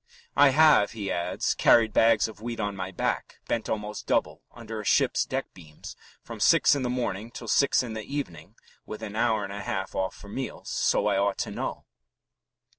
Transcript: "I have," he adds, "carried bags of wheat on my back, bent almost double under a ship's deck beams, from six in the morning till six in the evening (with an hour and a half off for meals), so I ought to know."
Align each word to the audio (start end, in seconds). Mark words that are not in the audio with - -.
"I 0.35 0.49
have," 0.49 0.93
he 0.93 1.11
adds, 1.11 1.53
"carried 1.53 1.93
bags 1.93 2.27
of 2.27 2.41
wheat 2.41 2.59
on 2.59 2.75
my 2.75 2.89
back, 2.91 3.37
bent 3.47 3.69
almost 3.69 4.07
double 4.07 4.41
under 4.51 4.81
a 4.81 4.83
ship's 4.83 5.25
deck 5.25 5.53
beams, 5.53 5.95
from 6.23 6.39
six 6.39 6.73
in 6.73 6.81
the 6.81 6.89
morning 6.89 7.29
till 7.29 7.47
six 7.47 7.83
in 7.83 7.93
the 7.93 8.01
evening 8.01 8.55
(with 8.83 9.03
an 9.03 9.15
hour 9.15 9.43
and 9.43 9.53
a 9.53 9.61
half 9.61 9.93
off 9.93 10.15
for 10.15 10.27
meals), 10.27 10.71
so 10.71 11.05
I 11.05 11.17
ought 11.17 11.37
to 11.37 11.51
know." 11.51 11.85